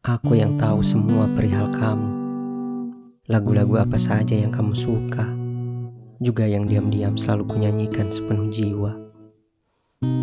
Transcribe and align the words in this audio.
Aku 0.00 0.32
yang 0.32 0.56
tahu 0.56 0.80
semua 0.80 1.28
perihal 1.36 1.68
kamu. 1.76 2.08
Lagu-lagu 3.28 3.84
apa 3.84 4.00
saja 4.00 4.32
yang 4.32 4.48
kamu 4.48 4.72
suka, 4.72 5.28
juga 6.16 6.48
yang 6.48 6.64
diam-diam 6.64 7.20
selalu 7.20 7.44
kunyanyikan 7.44 8.08
sepenuh 8.08 8.48
jiwa. 8.48 8.96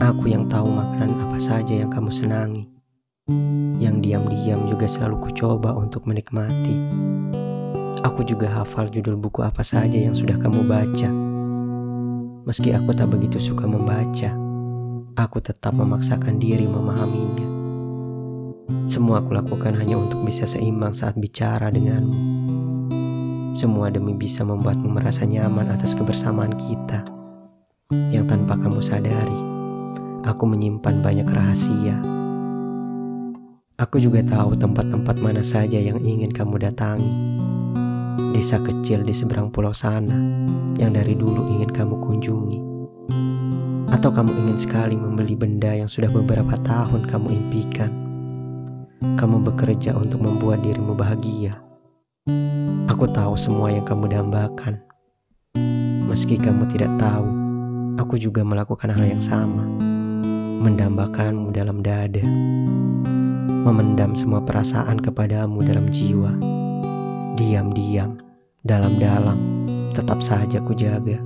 Aku 0.02 0.34
yang 0.34 0.50
tahu 0.50 0.66
makanan 0.74 1.14
apa 1.30 1.38
saja 1.38 1.78
yang 1.78 1.94
kamu 1.94 2.10
senangi, 2.10 2.66
yang 3.78 4.02
diam-diam 4.02 4.66
juga 4.66 4.90
selalu 4.90 5.30
kucoba 5.30 5.78
untuk 5.78 6.10
menikmati. 6.10 6.74
Aku 8.02 8.26
juga 8.26 8.50
hafal 8.50 8.90
judul 8.90 9.14
buku 9.14 9.46
apa 9.46 9.62
saja 9.62 9.94
yang 9.94 10.18
sudah 10.18 10.42
kamu 10.42 10.66
baca. 10.66 11.10
Meski 12.50 12.74
aku 12.74 12.98
tak 12.98 13.14
begitu 13.14 13.38
suka 13.38 13.70
membaca, 13.70 14.34
aku 15.14 15.38
tetap 15.38 15.78
memaksakan 15.78 16.42
diri 16.42 16.66
memahaminya. 16.66 17.47
Semua 18.68 19.24
aku 19.24 19.32
lakukan 19.32 19.80
hanya 19.80 19.96
untuk 19.96 20.28
bisa 20.28 20.44
seimbang 20.44 20.92
saat 20.92 21.16
bicara 21.16 21.72
denganmu. 21.72 22.20
Semua 23.56 23.88
demi 23.88 24.12
bisa 24.12 24.44
membuatmu 24.44 24.92
merasa 24.92 25.24
nyaman 25.24 25.72
atas 25.72 25.96
kebersamaan 25.96 26.52
kita. 26.68 27.08
Yang 28.12 28.36
tanpa 28.36 28.60
kamu 28.60 28.84
sadari, 28.84 29.40
aku 30.28 30.44
menyimpan 30.44 31.00
banyak 31.00 31.28
rahasia. 31.32 31.96
Aku 33.80 34.04
juga 34.04 34.20
tahu 34.20 34.60
tempat-tempat 34.60 35.16
mana 35.24 35.48
saja 35.48 35.80
yang 35.80 36.04
ingin 36.04 36.36
kamu 36.36 36.68
datangi. 36.68 37.40
Desa 38.36 38.60
kecil 38.60 39.08
di 39.08 39.16
seberang 39.16 39.48
pulau 39.48 39.72
sana 39.72 40.18
yang 40.76 40.92
dari 40.92 41.16
dulu 41.16 41.48
ingin 41.56 41.72
kamu 41.72 41.96
kunjungi. 42.04 42.60
Atau 43.96 44.12
kamu 44.12 44.36
ingin 44.44 44.58
sekali 44.60 45.00
membeli 45.00 45.40
benda 45.40 45.72
yang 45.72 45.88
sudah 45.88 46.12
beberapa 46.12 46.60
tahun 46.60 47.08
kamu 47.08 47.28
impikan. 47.32 48.07
Kamu 48.98 49.46
bekerja 49.46 49.94
untuk 49.94 50.26
membuat 50.26 50.66
dirimu 50.66 50.98
bahagia. 50.98 51.62
Aku 52.90 53.06
tahu 53.06 53.38
semua 53.38 53.70
yang 53.70 53.86
kamu 53.86 54.10
dambakan. 54.10 54.82
Meski 56.10 56.34
kamu 56.42 56.66
tidak 56.66 56.90
tahu, 56.98 57.30
aku 58.02 58.18
juga 58.18 58.42
melakukan 58.42 58.90
hal 58.90 59.06
yang 59.06 59.22
sama. 59.22 59.70
Mendambakanmu 60.66 61.54
dalam 61.54 61.86
dada. 61.86 62.26
Memendam 63.70 64.18
semua 64.18 64.42
perasaan 64.42 64.98
kepadamu 64.98 65.62
dalam 65.62 65.94
jiwa. 65.94 66.34
Diam-diam, 67.38 68.18
dalam-dalam, 68.66 69.38
tetap 69.94 70.26
saja 70.26 70.58
ku 70.66 70.74
jaga. 70.74 71.22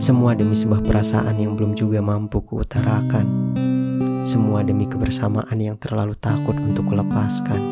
Semua 0.00 0.32
demi 0.32 0.56
sebuah 0.56 0.80
perasaan 0.80 1.36
yang 1.36 1.52
belum 1.52 1.76
juga 1.76 2.00
mampu 2.00 2.40
kuutarakan. 2.40 3.26
Semua 4.26 4.66
demi 4.66 4.90
kebersamaan 4.90 5.54
yang 5.62 5.78
terlalu 5.78 6.18
takut 6.18 6.58
untuk 6.58 6.90
kulepaskan. 6.90 7.62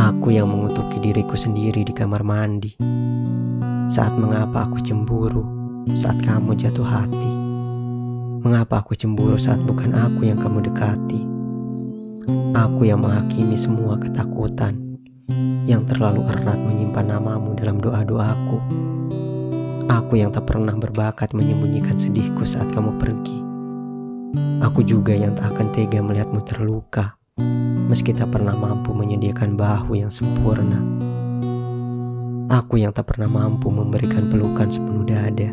Aku 0.00 0.32
yang 0.32 0.48
mengutuki 0.48 0.96
diriku 0.96 1.36
sendiri 1.36 1.84
di 1.84 1.92
kamar 1.92 2.24
mandi. 2.24 2.72
Saat 3.92 4.16
mengapa 4.16 4.64
aku 4.64 4.80
cemburu 4.80 5.44
saat 5.92 6.16
kamu 6.24 6.56
jatuh 6.56 6.88
hati. 6.88 7.32
Mengapa 8.40 8.80
aku 8.80 8.96
cemburu 8.96 9.36
saat 9.36 9.60
bukan 9.60 9.92
aku 9.92 10.24
yang 10.24 10.40
kamu 10.40 10.72
dekati. 10.72 11.20
Aku 12.56 12.88
yang 12.88 13.04
menghakimi 13.04 13.60
semua 13.60 14.00
ketakutan 14.00 14.96
yang 15.68 15.84
terlalu 15.84 16.24
erat 16.32 16.56
menyimpan 16.56 17.12
namamu 17.12 17.52
dalam 17.52 17.76
doa-doaku. 17.76 18.58
Aku 19.84 20.16
yang 20.16 20.32
tak 20.32 20.48
pernah 20.48 20.72
berbakat 20.72 21.36
menyembunyikan 21.36 22.00
sedihku 22.00 22.48
saat 22.48 22.72
kamu 22.72 22.96
pergi. 22.96 23.43
Aku 24.62 24.82
juga 24.82 25.14
yang 25.14 25.34
tak 25.38 25.54
akan 25.54 25.70
tega 25.70 26.02
melihatmu 26.02 26.42
terluka, 26.42 27.14
meski 27.86 28.10
tak 28.10 28.34
pernah 28.34 28.54
mampu 28.54 28.90
menyediakan 28.90 29.54
bahu 29.54 29.94
yang 29.98 30.10
sempurna. 30.10 30.82
Aku 32.50 32.78
yang 32.78 32.90
tak 32.90 33.14
pernah 33.14 33.30
mampu 33.30 33.70
memberikan 33.70 34.26
pelukan 34.26 34.70
sepenuh 34.70 35.06
dada, 35.06 35.50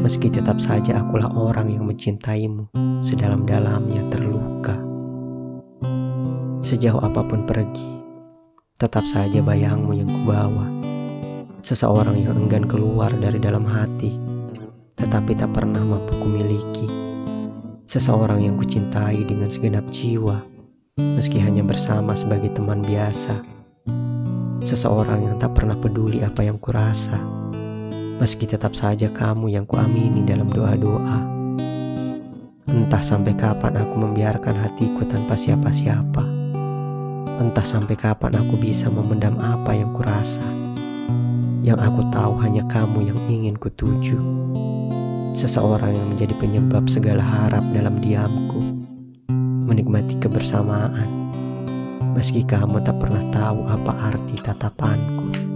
meski 0.00 0.32
tetap 0.32 0.60
saja 0.60 1.00
akulah 1.00 1.28
orang 1.32 1.68
yang 1.68 1.84
mencintaimu 1.84 2.72
sedalam-dalamnya 3.04 4.02
terluka. 4.12 4.76
Sejauh 6.64 7.00
apa 7.00 7.20
pun 7.24 7.44
pergi, 7.48 7.88
tetap 8.76 9.04
saja 9.08 9.40
bayangmu 9.40 9.92
yang 9.96 10.08
kubawa 10.08 10.78
seseorang 11.68 12.16
yang 12.16 12.32
enggan 12.32 12.64
keluar 12.64 13.12
dari 13.12 13.36
dalam 13.36 13.68
hati, 13.68 14.16
tetapi 14.96 15.36
tak 15.36 15.52
pernah 15.52 15.84
mampu 15.84 16.16
kumiliki. 16.16 17.07
Seseorang 17.88 18.44
yang 18.44 18.60
kucintai 18.60 19.24
dengan 19.24 19.48
segenap 19.48 19.88
jiwa, 19.88 20.44
meski 21.00 21.40
hanya 21.40 21.64
bersama 21.64 22.12
sebagai 22.12 22.52
teman 22.52 22.84
biasa. 22.84 23.40
Seseorang 24.60 25.24
yang 25.24 25.36
tak 25.40 25.56
pernah 25.56 25.72
peduli 25.72 26.20
apa 26.20 26.44
yang 26.44 26.60
kurasa, 26.60 27.16
meski 28.20 28.44
tetap 28.44 28.76
saja 28.76 29.08
kamu 29.08 29.56
yang 29.56 29.64
kuamini 29.64 30.20
dalam 30.20 30.52
doa-doa. 30.52 31.16
Entah 32.68 33.00
sampai 33.00 33.32
kapan 33.32 33.80
aku 33.80 33.94
membiarkan 33.96 34.52
hatiku 34.52 35.08
tanpa 35.08 35.40
siapa-siapa. 35.40 36.28
Entah 37.40 37.64
sampai 37.64 37.96
kapan 37.96 38.36
aku 38.36 38.60
bisa 38.60 38.92
memendam 38.92 39.40
apa 39.40 39.72
yang 39.72 39.96
kurasa. 39.96 40.44
Yang 41.64 41.88
aku 41.88 42.04
tahu 42.12 42.36
hanya 42.44 42.68
kamu 42.68 43.08
yang 43.08 43.20
ingin 43.32 43.56
kutuju 43.56 44.20
Seseorang 45.38 45.94
yang 45.94 46.08
menjadi 46.10 46.34
penyebab 46.34 46.90
segala 46.90 47.22
harap 47.22 47.62
dalam 47.70 48.02
diamku. 48.02 48.58
Menikmati 49.70 50.18
kebersamaan. 50.18 51.06
Meski 52.18 52.42
kamu 52.42 52.82
tak 52.82 52.98
pernah 52.98 53.22
tahu 53.30 53.62
apa 53.70 53.92
arti 54.10 54.34
tatapanku 54.42 55.47